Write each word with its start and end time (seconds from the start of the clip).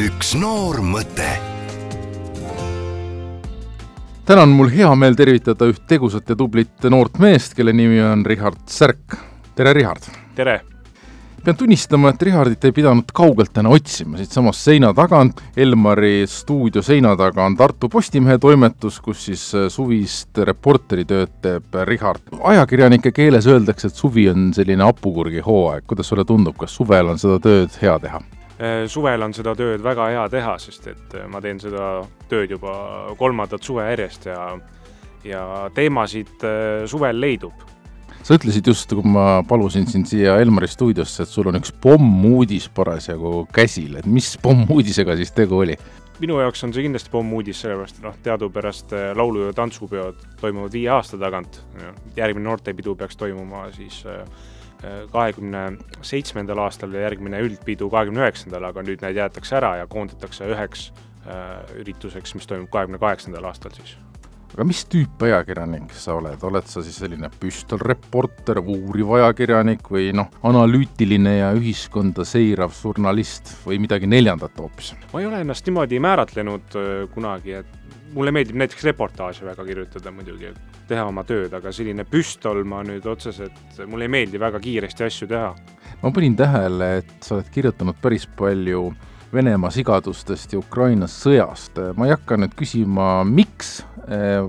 üks 0.00 0.30
noor 0.38 0.78
mõte. 0.80 1.26
täna 4.24 4.46
on 4.46 4.54
mul 4.56 4.70
hea 4.72 4.88
meel 4.96 5.16
tervitada 5.18 5.66
üht 5.68 5.82
tegusat 5.90 6.30
ja 6.30 6.36
tublit 6.38 6.86
noort 6.88 7.18
meest, 7.20 7.52
kelle 7.58 7.74
nimi 7.76 8.00
on 8.00 8.24
Richard 8.24 8.62
Särk. 8.70 9.18
tere, 9.54 9.74
Richard! 9.76 10.08
tere! 10.34 10.60
pean 11.44 11.56
tunnistama, 11.56 12.14
et 12.14 12.22
Richardit 12.22 12.64
ei 12.64 12.72
pidanud 12.72 13.12
kaugelt 13.12 13.52
täna 13.52 13.68
otsima, 13.76 14.16
siitsamast 14.16 14.64
seina 14.70 14.94
tagant, 14.96 15.42
Elmari 15.56 16.24
stuudio 16.28 16.82
seina 16.82 17.12
taga 17.16 17.44
on 17.44 17.56
Tartu 17.60 17.92
Postimehe 17.92 18.38
toimetus, 18.38 19.02
kus 19.04 19.28
siis 19.28 19.46
suvist 19.68 20.44
reporteritööd 20.48 21.36
teeb 21.44 21.80
Richard. 21.84 22.24
ajakirjanike 22.40 23.12
keeles 23.12 23.48
öeldakse, 23.52 23.92
et 23.92 24.00
suvi 24.00 24.30
on 24.32 24.52
selline 24.56 24.84
hapukurgi 24.84 25.44
hooaeg, 25.44 25.84
kuidas 25.86 26.08
sulle 26.08 26.24
tundub, 26.24 26.56
kas 26.56 26.76
suvel 26.76 27.12
on 27.12 27.20
seda 27.20 27.40
tööd 27.40 27.82
hea 27.82 27.98
teha? 28.00 28.39
Suvel 28.92 29.22
on 29.24 29.32
seda 29.32 29.54
tööd 29.56 29.80
väga 29.80 30.10
hea 30.12 30.26
teha, 30.28 30.58
sest 30.60 30.90
et 30.92 31.14
ma 31.32 31.40
teen 31.40 31.60
seda 31.62 32.02
tööd 32.28 32.50
juba 32.52 32.74
kolmandat 33.16 33.64
suve 33.64 33.86
järjest 33.88 34.28
ja 34.28 34.44
ja 35.24 35.42
teemasid 35.76 36.44
suvel 36.88 37.18
leidub. 37.20 37.66
Sa 38.20 38.36
ütlesid 38.36 38.68
just, 38.68 38.92
kui 38.92 39.08
ma 39.08 39.40
palusin 39.48 39.86
sind 39.88 40.08
siia 40.08 40.34
Elmari 40.40 40.68
stuudiosse, 40.68 41.24
et 41.24 41.32
sul 41.32 41.48
on 41.48 41.56
üks 41.56 41.72
pommuudis 41.72 42.68
parasjagu 42.76 43.46
käsil, 43.52 43.96
et 44.00 44.08
mis 44.08 44.34
pommuudisega 44.42 45.16
siis 45.20 45.32
tegu 45.36 45.62
oli? 45.64 45.78
minu 46.20 46.36
jaoks 46.40 46.64
on 46.66 46.74
see 46.76 46.84
kindlasti 46.84 47.12
pommuudis, 47.12 47.62
sellepärast 47.64 48.00
noh, 48.04 48.16
teadupärast 48.24 48.92
äh, 48.92 49.10
laulu- 49.16 49.46
ja 49.48 49.54
tantsupeod 49.56 50.18
toimuvad 50.40 50.74
viie 50.76 50.90
aasta 50.92 51.18
tagant, 51.20 51.62
järgmine 52.16 52.44
noortepidu 52.44 52.94
peaks 53.00 53.16
toimuma 53.20 53.66
siis 53.72 54.02
äh, 54.04 54.20
äh, 54.20 54.69
kahekümne 55.12 55.64
seitsmendal 56.06 56.62
aastal 56.64 56.94
ja 56.96 57.04
järgmine 57.08 57.42
üldpidu 57.44 57.90
kahekümne 57.92 58.24
üheksandal, 58.24 58.70
aga 58.70 58.84
nüüd 58.86 59.04
need 59.04 59.18
jäetakse 59.20 59.58
ära 59.60 59.74
ja 59.82 59.88
koondatakse 59.90 60.48
üheks 60.48 60.90
ürituseks, 61.76 62.32
mis 62.38 62.48
toimub 62.48 62.72
kahekümne 62.72 63.02
kaheksandal 63.02 63.50
aastal 63.50 63.76
siis 63.76 63.98
aga 64.54 64.66
mis 64.66 64.82
tüüp 64.90 65.22
ajakirjanik 65.26 65.92
sa 65.94 66.16
oled, 66.18 66.42
oled 66.46 66.66
sa 66.70 66.82
siis 66.84 66.98
selline 67.00 67.30
püstolreporter, 67.40 68.60
uuriv 68.60 69.14
ajakirjanik 69.20 69.86
või 69.92 70.10
noh, 70.16 70.30
analüütiline 70.46 71.36
ja 71.38 71.50
ühiskonda 71.56 72.26
seirav 72.28 72.74
žurnalist 72.74 73.54
või 73.66 73.80
midagi 73.82 74.10
neljandat 74.10 74.58
hoopis? 74.58 74.92
ma 75.12 75.22
ei 75.22 75.28
ole 75.30 75.42
ennast 75.44 75.66
niimoodi 75.68 76.00
määratlenud 76.02 76.78
äh, 76.78 76.90
kunagi, 77.14 77.60
et 77.62 77.79
mulle 78.14 78.32
meeldib 78.34 78.58
näiteks 78.60 78.84
reportaaže 78.90 79.46
väga 79.46 79.64
kirjutada 79.66 80.12
muidugi, 80.14 80.50
et 80.50 80.80
teha 80.90 81.04
oma 81.08 81.24
tööd, 81.26 81.52
aga 81.54 81.72
selline 81.74 82.06
püstol 82.08 82.64
ma 82.68 82.82
nüüd 82.86 83.06
otseselt, 83.06 83.60
mulle 83.86 84.08
ei 84.08 84.14
meeldi 84.16 84.40
väga 84.40 84.60
kiiresti 84.62 85.06
asju 85.06 85.30
teha. 85.30 85.54
ma 86.02 86.12
panin 86.14 86.36
tähele, 86.36 86.90
et 87.02 87.14
sa 87.20 87.36
oled 87.36 87.50
kirjutanud 87.54 87.98
päris 88.02 88.26
palju 88.38 88.90
Venemaa 89.30 89.70
sigadustest 89.70 90.52
ja 90.52 90.58
Ukraina 90.58 91.06
sõjast. 91.06 91.78
ma 91.94 92.08
ei 92.08 92.14
hakka 92.16 92.34
nüüd 92.40 92.56
küsima, 92.58 93.20
miks, 93.22 93.80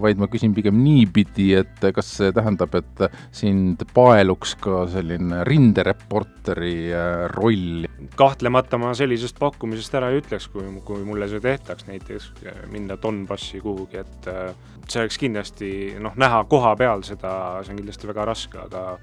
vaid 0.02 0.18
ma 0.18 0.26
küsin 0.32 0.56
pigem 0.58 0.80
niipidi, 0.82 1.52
et 1.60 1.86
kas 1.94 2.10
see 2.18 2.32
tähendab, 2.34 2.74
et 2.80 3.04
sind 3.36 3.84
paeluks 3.94 4.56
ka 4.62 4.86
selline 4.90 5.44
rindereporteri 5.46 6.76
eh, 6.90 7.26
roll? 7.36 7.86
kahtlemata 8.18 8.80
ma 8.82 8.96
sellisest 8.98 9.38
pakkumisest 9.38 10.00
ära 10.00 10.10
ei 10.10 10.24
ütleks, 10.24 10.50
kui, 10.50 10.66
kui 10.88 11.06
mulle 11.06 11.30
see 11.30 11.44
tehtaks, 11.44 11.86
näiteks 11.90 12.32
eh, 12.42 12.62
minna 12.74 12.98
Donbassi 13.02 13.62
kuhugi, 13.62 14.02
et 14.02 14.32
see 14.88 15.04
oleks 15.04 15.22
kindlasti 15.22 15.72
noh, 16.02 16.18
näha 16.18 16.42
koha 16.50 16.74
peal 16.80 17.06
seda, 17.06 17.62
see 17.62 17.76
on 17.76 17.84
kindlasti 17.84 18.10
väga 18.10 18.32
raske, 18.34 18.66
aga 18.66 18.98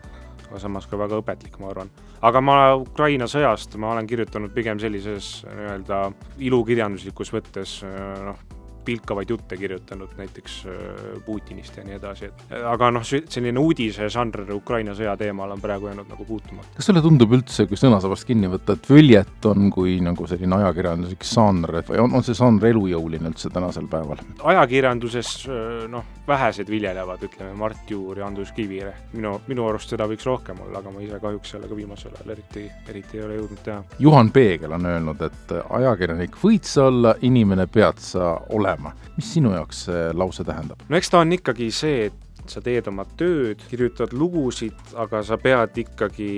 aga 0.49 0.61
samas 0.63 0.87
ka 0.89 0.99
väga 1.01 1.21
õpetlik, 1.23 1.59
ma 1.61 1.71
arvan. 1.73 1.91
aga 2.23 2.41
ma 2.41 2.59
Ukraina 2.81 3.29
sõjast, 3.31 3.77
ma 3.77 3.93
olen 3.93 4.07
kirjutanud 4.09 4.55
pigem 4.55 4.81
sellises 4.81 5.43
nii-öelda 5.49 6.01
ilukirjanduslikus 6.49 7.33
võttes, 7.35 7.79
noh, 8.25 8.41
pilkavaid 8.85 9.31
jutte 9.31 9.57
kirjutanud 9.57 10.15
näiteks 10.19 10.59
äh, 10.67 11.23
Putinist 11.27 11.77
ja 11.77 11.85
nii 11.85 11.97
edasi, 11.99 12.31
et 12.31 12.55
aga 12.71 12.91
noh, 12.95 13.05
selline 13.05 13.61
uudise 13.61 14.09
žanr 14.13 14.47
Ukraina 14.55 14.95
sõja 14.97 15.17
teemal 15.21 15.53
on 15.55 15.63
praegu 15.63 15.91
jäänud 15.91 16.09
nagu 16.11 16.25
puutumata. 16.29 16.71
kas 16.77 16.89
sulle 16.91 17.03
tundub 17.05 17.33
üldse, 17.37 17.67
kui 17.69 17.81
sõnasabast 17.81 18.29
kinni 18.29 18.51
võtta, 18.51 18.79
et 18.79 18.89
följeton 18.89 19.71
kui 19.75 19.99
nagu 20.05 20.27
selline 20.31 20.61
ajakirjanduslik 20.63 21.27
žanr, 21.29 21.83
või 21.89 22.03
on, 22.05 22.17
on 22.19 22.27
see 22.27 22.39
žanr 22.39 22.71
elujõuline 22.71 23.33
üldse 23.33 23.53
tänasel 23.55 23.89
päeval? 23.91 24.23
ajakirjanduses 24.55 25.35
äh, 25.49 25.85
noh, 25.93 26.07
vähesed 26.29 26.71
viljelevad, 26.71 27.23
ütleme 27.25 27.55
Mart 27.59 27.91
Juur 27.91 28.19
ja 28.19 28.27
Andrus 28.27 28.53
Kivirähk, 28.57 29.13
minu, 29.13 29.39
minu 29.49 29.69
arust 29.69 29.93
seda 29.93 30.09
võiks 30.09 30.27
rohkem 30.29 30.61
olla, 30.65 30.83
aga 30.83 30.93
ma 30.93 31.05
ise 31.05 31.21
kahjuks 31.23 31.55
sellega 31.57 31.77
viimasel 31.77 32.15
ajal 32.17 32.35
eriti, 32.37 32.67
eriti 32.89 33.19
ei 33.19 33.25
ole 33.25 33.39
jõudnud 33.39 33.63
teha. 33.65 33.83
Juhan 33.99 34.33
Peegel 34.33 34.73
on 34.77 34.87
öelnud, 34.87 35.23
et 35.25 35.55
ajakirjanik 35.81 36.37
võid 36.43 36.69
sa 36.69 36.89
olla, 36.89 37.15
inimene 37.25 37.67
pead 37.73 38.01
sa 38.03 38.35
olema 38.55 38.78
olema. 38.79 38.95
mis 39.17 39.35
sinu 39.35 39.53
jaoks 39.53 39.85
see 39.89 40.09
lause 40.15 40.45
tähendab? 40.45 40.81
no 40.89 40.97
eks 40.97 41.11
ta 41.11 41.23
on 41.23 41.33
ikkagi 41.37 41.71
see, 41.75 42.09
et 42.09 42.25
sa 42.49 42.63
teed 42.65 42.87
oma 42.89 43.05
tööd, 43.19 43.61
kirjutad 43.69 44.15
lugusid, 44.17 44.77
aga 44.97 45.21
sa 45.27 45.37
pead 45.41 45.77
ikkagi 45.83 46.31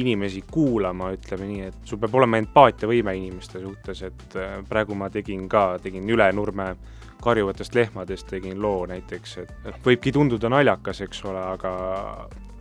inimesi 0.00 0.42
kuulama, 0.50 1.12
ütleme 1.14 1.46
nii, 1.46 1.68
et 1.68 1.76
sul 1.86 2.00
peab 2.02 2.16
olema 2.18 2.40
empaatiavõime 2.42 3.14
inimeste 3.14 3.62
suhtes, 3.62 4.02
et 4.08 4.38
äh, 4.40 4.56
praegu 4.68 4.96
ma 4.98 5.10
tegin 5.12 5.46
ka, 5.48 5.76
tegin 5.82 6.08
Ülenurme 6.10 6.72
karjuvatest 7.22 7.74
lehmadest 7.74 8.26
tegin 8.30 8.58
loo 8.62 8.88
näiteks, 8.90 9.36
et 9.44 9.54
noh, 9.68 9.78
võibki 9.84 10.12
tunduda 10.12 10.50
naljakas, 10.52 11.04
eks 11.06 11.22
ole, 11.30 11.44
aga 11.54 11.76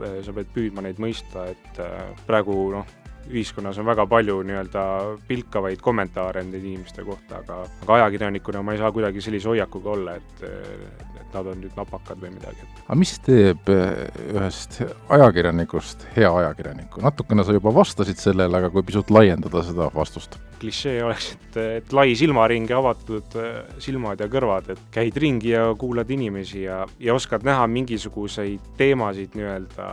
äh, 0.03 0.19
sa 0.25 0.35
pead 0.35 0.53
püüdma 0.53 0.85
neid 0.85 1.01
mõista, 1.01 1.47
et 1.55 1.81
äh, 1.81 2.13
praegu 2.27 2.59
noh, 2.75 2.93
ühiskonnas 3.30 3.78
on 3.81 3.88
väga 3.88 4.06
palju 4.09 4.40
nii-öelda 4.46 4.84
pilkavaid 5.28 5.81
kommentaare 5.81 6.44
nende 6.44 6.59
inimeste 6.62 7.03
kohta, 7.03 7.41
aga, 7.41 7.62
aga 7.84 7.97
ajakirjanikuna 8.00 8.62
ma 8.63 8.75
ei 8.75 8.81
saa 8.81 8.91
kuidagi 8.96 9.24
sellise 9.24 9.50
hoiakuga 9.50 9.94
olla, 9.96 10.16
et, 10.19 10.44
et 10.46 11.34
nad 11.34 11.52
on 11.52 11.62
nüüd 11.63 11.78
napakad 11.78 12.22
või 12.22 12.34
midagi. 12.36 12.68
aga 12.86 13.00
mis 13.00 13.16
teeb 13.25 13.72
eh, 13.74 14.03
ühest 14.36 14.81
ajakirjanikust 15.18 16.08
hea 16.18 16.31
ajakirjaniku? 16.41 17.02
natukene 17.06 17.46
sa 17.46 17.56
juba 17.56 17.74
vastasid 17.75 18.22
sellele, 18.22 18.62
aga 18.62 18.74
kui 18.74 18.86
pisut 18.86 19.13
laiendada 19.13 19.63
seda 19.66 19.90
vastust 19.96 20.40
klišee 20.59 21.03
oleks, 21.03 21.31
et, 21.35 21.57
et 21.79 21.93
lai 21.95 22.16
silmaring 22.17 22.69
ja 22.69 22.79
avatud 22.81 23.38
äh, 23.39 23.59
silmad 23.81 24.21
ja 24.21 24.27
kõrvad, 24.31 24.71
et 24.73 24.81
käid 24.93 25.17
ringi 25.21 25.53
ja 25.53 25.67
kuulad 25.79 26.09
inimesi 26.11 26.66
ja, 26.66 26.81
ja 26.99 27.16
oskad 27.16 27.45
näha 27.47 27.67
mingisuguseid 27.71 28.73
teemasid 28.79 29.38
nii-öelda 29.38 29.88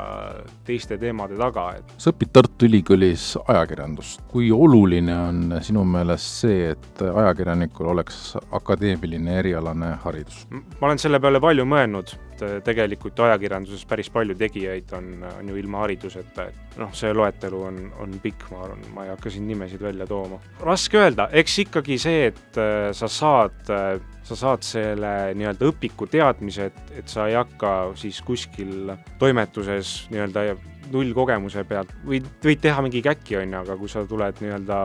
teiste 0.67 0.99
teemade 1.01 1.39
taga, 1.41 1.69
et 1.79 1.95
sa 1.99 2.13
õpid 2.13 2.33
Tartu 2.33 2.69
Ülikoolis 2.69 3.33
ajakirjandust. 3.47 4.25
kui 4.33 4.51
oluline 4.53 5.17
on 5.29 5.57
sinu 5.65 5.85
meelest 5.85 6.43
see, 6.45 6.73
et 6.73 7.03
ajakirjanikul 7.07 7.93
oleks 7.95 8.37
akadeemiline 8.51 9.39
erialane 9.43 9.97
haridus? 10.05 10.47
ma 10.53 10.89
olen 10.91 11.03
selle 11.03 11.21
peale 11.23 11.41
palju 11.43 11.67
mõelnud 11.69 12.17
et 12.43 12.59
äh, 12.59 12.63
tegelikult 12.65 13.21
ajakirjanduses 13.27 13.85
päris 13.89 14.11
palju 14.13 14.35
tegijaid 14.39 14.93
on, 14.97 15.11
on 15.31 15.49
ju 15.49 15.59
ilma 15.61 15.85
hariduseta, 15.85 16.49
et 16.51 16.79
noh, 16.81 16.91
see 16.97 17.13
loetelu 17.15 17.63
on, 17.69 17.79
on 18.03 18.17
pikk, 18.23 18.49
ma 18.53 18.65
arvan, 18.67 18.83
ma 18.95 19.07
ei 19.07 19.13
hakka 19.13 19.33
siin 19.33 19.47
nimesid 19.49 19.83
välja 19.83 20.07
tooma. 20.11 20.41
raske 20.63 21.01
öelda, 21.01 21.29
eks 21.43 21.59
ikkagi 21.67 21.99
see, 22.03 22.27
et 22.33 22.61
äh, 22.61 22.91
sa 22.97 23.09
saad, 23.13 23.63
äh, 23.71 23.95
sa 24.27 24.39
saad 24.39 24.67
selle 24.67 25.15
nii-öelda 25.39 25.71
õpiku 25.71 26.09
teadmise, 26.11 26.71
et, 26.73 26.93
et 27.03 27.09
sa 27.09 27.29
ei 27.31 27.39
hakka 27.39 27.93
siis 28.01 28.21
kuskil 28.27 28.93
toimetuses 29.23 29.95
nii-öelda 30.13 30.53
nullkogemuse 30.93 31.65
pealt, 31.65 31.93
võid, 32.07 32.27
võid 32.45 32.61
teha 32.63 32.85
mingi 32.85 33.03
käki, 33.05 33.39
on 33.41 33.57
ju, 33.57 33.65
aga 33.65 33.81
kui 33.81 33.91
sa 33.91 34.05
tuled 34.09 34.43
nii-öelda 34.45 34.85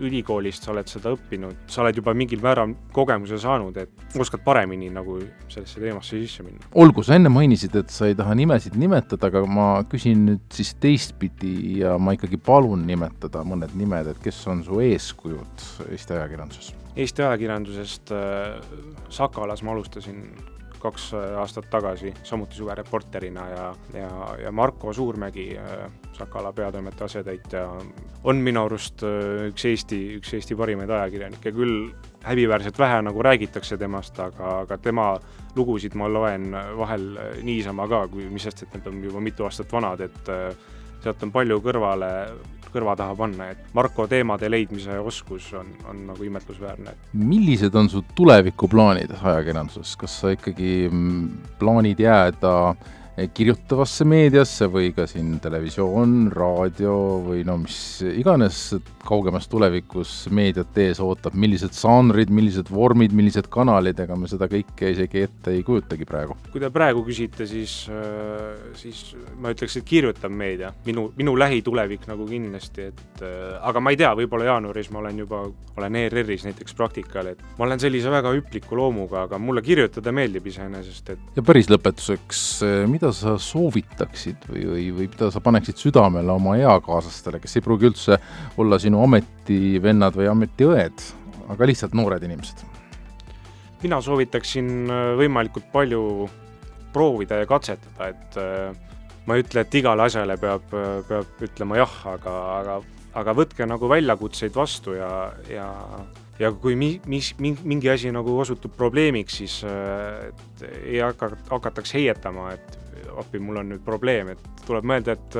ülikoolist 0.00 0.64
sa 0.64 0.72
oled 0.72 0.88
seda 0.90 1.12
õppinud, 1.14 1.64
sa 1.70 1.82
oled 1.84 1.98
juba 1.98 2.14
mingil 2.16 2.42
määral 2.42 2.74
kogemuse 2.94 3.38
saanud, 3.42 3.76
et 3.82 4.18
oskad 4.20 4.42
paremini 4.44 4.90
nagu 4.92 5.18
sellesse 5.52 5.82
teemasse 5.82 6.20
sisse 6.22 6.46
minna. 6.46 6.64
olgu, 6.78 7.04
sa 7.06 7.16
enne 7.18 7.32
mainisid, 7.32 7.76
et 7.78 7.92
sa 7.92 8.08
ei 8.10 8.16
taha 8.18 8.36
nimesid 8.38 8.78
nimetada, 8.80 9.30
aga 9.30 9.44
ma 9.46 9.68
küsin 9.88 10.26
nüüd 10.28 10.46
siis 10.54 10.74
teistpidi 10.82 11.80
ja 11.82 11.96
ma 11.98 12.16
ikkagi 12.16 12.40
palun 12.40 12.86
nimetada 12.88 13.44
mõned 13.46 13.76
nimed, 13.78 14.12
et 14.14 14.22
kes 14.22 14.40
on 14.52 14.64
su 14.66 14.80
eeskujud 14.84 15.68
Eesti 15.90 16.16
ajakirjanduses? 16.16 16.72
Eesti 16.96 17.24
ajakirjandusest 17.24 18.12
äh, 18.12 18.58
Sakalas 19.12 19.62
ma 19.64 19.72
alustasin 19.72 20.26
kaks 20.82 21.12
äh, 21.14 21.38
aastat 21.40 21.68
tagasi, 21.70 22.12
samuti 22.26 22.58
suvereporterina 22.58 23.48
ja, 23.48 23.66
ja, 23.94 24.10
ja 24.42 24.52
Marko 24.52 24.92
Suurmägi, 24.92 25.52
äh, 25.58 25.86
Sakala 26.12 26.52
peatoimetaja 26.52 27.08
asetäitja, 27.08 27.62
on 28.24 28.42
minu 28.44 28.66
arust 28.66 29.04
äh, 29.06 29.46
üks 29.48 29.64
Eesti, 29.70 30.00
üks 30.18 30.34
Eesti 30.36 30.56
parimaid 30.58 30.90
ajakirjanikke, 30.92 31.52
küll 31.56 31.86
häbiväärselt 32.22 32.78
vähe 32.78 33.00
nagu 33.02 33.22
räägitakse 33.24 33.78
temast, 33.80 34.18
aga, 34.20 34.58
aga 34.66 34.78
tema 34.78 35.14
lugusid 35.56 35.96
ma 35.98 36.08
loen 36.08 36.52
vahel 36.78 37.08
niisama 37.42 37.88
ka, 37.88 38.06
kui, 38.12 38.28
mis 38.30 38.44
sest, 38.46 38.66
et 38.66 38.76
need 38.76 38.92
on 38.92 39.00
juba 39.08 39.24
mitu 39.24 39.48
aastat 39.48 39.72
vanad, 39.72 40.04
et 40.04 40.30
sealt 41.02 41.22
on 41.26 41.32
palju 41.34 41.58
kõrvale, 41.64 42.10
kõrva 42.72 42.94
taha 42.96 43.14
panna, 43.16 43.50
et 43.52 43.74
Marko 43.76 44.06
teemade 44.08 44.48
leidmise 44.50 44.96
oskus 45.02 45.50
on, 45.58 45.68
on 45.90 46.06
nagu 46.12 46.24
imetlusväärne. 46.24 46.94
millised 47.12 47.74
on 47.74 47.90
su 47.92 48.04
tulevikuplaanid 48.16 49.12
ajakirjanduses, 49.18 49.96
kas 50.00 50.18
sa 50.22 50.32
ikkagi 50.36 50.88
mm, 50.88 51.28
plaanid 51.60 52.00
jääda 52.00 52.54
kirjutavasse 53.12 54.06
meediasse 54.08 54.66
või 54.72 54.92
ka 54.96 55.04
siin 55.10 55.34
televisioon, 55.42 56.30
raadio 56.32 56.94
või 57.26 57.42
no 57.44 57.58
mis 57.60 57.76
iganes 58.08 58.70
kaugemas 59.04 59.48
tulevikus 59.52 60.12
meediat 60.32 60.78
ees 60.80 61.00
ootab, 61.02 61.34
millised 61.36 61.74
žanrid, 61.76 62.30
millised 62.32 62.70
vormid, 62.72 63.12
millised 63.16 63.50
kanalid, 63.52 63.98
ega 64.00 64.16
me 64.16 64.30
seda 64.30 64.48
kõike 64.50 64.92
isegi 64.94 65.24
ette 65.26 65.52
ei 65.52 65.64
kujutagi 65.66 66.06
praegu. 66.08 66.36
kui 66.52 66.62
te 66.62 66.70
praegu 66.72 67.02
küsite, 67.04 67.46
siis, 67.50 67.74
siis 68.80 69.02
ma 69.42 69.52
ütleks, 69.52 69.76
et 69.76 69.88
kirjutav 69.88 70.32
meedia, 70.32 70.72
minu, 70.86 71.10
minu 71.18 71.34
lähitulevik 71.36 72.06
nagu 72.08 72.26
kindlasti, 72.28 72.88
et 72.92 73.24
aga 73.60 73.82
ma 73.82 73.92
ei 73.92 74.00
tea, 74.00 74.14
võib-olla 74.22 74.48
jaanuaris 74.52 74.92
ma 74.94 75.02
olen 75.02 75.20
juba, 75.24 75.42
olen 75.76 76.00
ERR-is 76.04 76.46
näiteks 76.48 76.78
praktikal, 76.78 77.32
et 77.34 77.44
ma 77.58 77.66
olen 77.66 77.82
sellise 77.82 78.12
väga 78.12 78.32
hüpliku 78.38 78.78
loomuga, 78.78 79.26
aga 79.26 79.40
mulle 79.42 79.64
kirjutada 79.66 80.14
meeldib 80.14 80.46
iseenesest, 80.52 81.14
et 81.16 81.36
ja 81.36 81.44
päris 81.46 81.68
lõpetuseks, 81.72 82.46
mida 82.88 83.01
sa 83.10 83.34
soovitaksid 83.40 84.46
või, 84.46 84.66
või, 84.70 84.84
või 84.94 85.08
mida 85.10 85.30
sa 85.34 85.42
paneksid 85.42 85.80
südamele 85.82 86.30
oma 86.32 86.54
eakaaslastele, 86.60 87.42
kes 87.42 87.58
ei 87.58 87.64
pruugi 87.64 87.90
üldse 87.90 88.20
olla 88.62 88.78
sinu 88.78 89.02
ametivennad 89.02 90.14
või 90.14 90.30
ametiõed, 90.30 91.08
aga 91.50 91.68
lihtsalt 91.72 91.98
noored 91.98 92.22
inimesed? 92.22 92.62
mina 93.82 93.98
soovitaksin 94.02 94.70
äh, 94.90 95.12
võimalikult 95.18 95.68
palju 95.72 96.02
proovida 96.92 97.40
ja 97.40 97.48
katsetada, 97.48 98.10
et 98.12 98.40
äh, 98.40 98.96
ma 99.26 99.36
ei 99.36 99.44
ütle, 99.44 99.64
et 99.64 99.78
igale 99.78 100.06
asjale 100.06 100.36
peab, 100.40 100.74
äh, 100.76 100.98
peab 101.08 101.46
ütlema 101.46 101.80
jah, 101.80 101.94
aga, 102.14 102.36
aga, 102.58 102.76
aga 103.22 103.36
võtke 103.36 103.66
nagu 103.68 103.90
väljakutseid 103.90 104.54
vastu 104.56 104.96
ja, 104.98 105.12
ja 105.50 105.70
ja 106.40 106.48
kui 106.58 106.74
mi-, 106.78 106.98
mis, 107.06 107.34
mingi 107.38 107.90
asi 107.92 108.10
nagu 108.10 108.34
osutub 108.40 108.72
probleemiks, 108.74 109.36
siis 109.42 109.58
et 109.68 110.64
ei 110.80 110.98
hakka, 110.98 111.28
hakataks 111.50 111.92
heietama, 111.94 112.48
et 112.56 112.78
appi, 113.18 113.40
mul 113.42 113.62
on 113.62 113.72
nüüd 113.74 113.84
probleem, 113.86 114.32
et 114.34 114.64
tuleb 114.66 114.86
mõelda, 114.88 115.16
et 115.16 115.38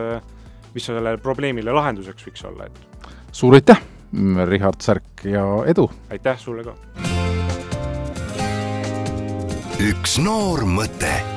mis 0.74 0.86
sellele 0.88 1.16
probleemile 1.22 1.74
lahenduseks 1.74 2.28
võiks 2.28 2.46
olla, 2.48 2.68
et 2.68 3.08
suur 3.32 3.58
aitäh, 3.58 3.80
Richard 4.48 4.80
Särk 4.84 5.26
ja 5.28 5.44
edu! 5.70 5.88
aitäh 6.12 6.38
sulle 6.40 6.66
ka! 6.66 6.76
üks 9.82 10.18
noor 10.22 10.62
mõte 10.68 11.31